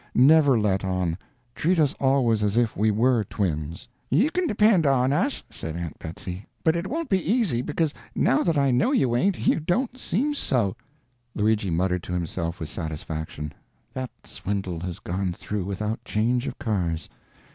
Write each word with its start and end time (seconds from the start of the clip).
Never 0.15 0.59
let 0.59 0.83
on; 0.83 1.15
treat 1.53 1.77
us 1.77 1.93
always 1.99 2.41
as 2.41 2.57
if 2.57 2.75
we 2.75 2.89
were 2.89 3.23
twins." 3.23 3.87
"You 4.09 4.31
can 4.31 4.47
depend 4.47 4.87
on 4.87 5.13
us," 5.13 5.43
said 5.51 5.75
Aunt 5.75 5.99
Betsy, 5.99 6.47
"but 6.63 6.75
it 6.75 6.87
won't 6.87 7.07
be 7.07 7.19
easy, 7.21 7.61
because 7.61 7.93
now 8.15 8.41
that 8.41 8.57
I 8.57 8.71
know 8.71 8.91
you 8.93 9.15
ain't 9.15 9.45
you 9.45 9.59
don't 9.59 9.95
seem 9.99 10.33
so." 10.33 10.75
Luigi 11.35 11.69
muttered 11.69 12.01
to 12.01 12.13
himself 12.13 12.59
with 12.59 12.69
satisfaction: 12.69 13.53
"That 13.93 14.09
swindle 14.23 14.79
has 14.79 14.97
gone 14.97 15.33
through 15.33 15.65
without 15.65 16.03
change 16.03 16.47
of 16.47 16.57
cars." 16.57 17.07